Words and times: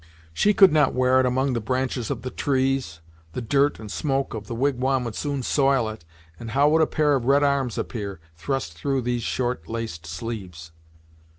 She 0.33 0.55
could 0.55 0.73
not 0.73 0.95
wear 0.95 1.19
it 1.19 1.27
among 1.27 1.53
the 1.53 1.61
branches 1.61 2.09
of 2.09 2.23
the 2.23 2.31
trees, 2.31 3.01
the 3.33 3.39
dirt 3.41 3.79
and 3.79 3.91
smoke 3.91 4.33
of 4.33 4.47
the 4.47 4.55
wigwam 4.55 5.03
would 5.03 5.13
soon 5.13 5.43
soil 5.43 5.87
it, 5.89 6.05
and 6.39 6.49
how 6.49 6.69
would 6.69 6.81
a 6.81 6.87
pair 6.87 7.13
of 7.13 7.25
red 7.25 7.43
arms 7.43 7.77
appear, 7.77 8.19
thrust 8.35 8.73
through 8.73 9.03
these 9.03 9.21
short, 9.21 9.67
laced 9.69 10.07
sleeves!" 10.07 10.71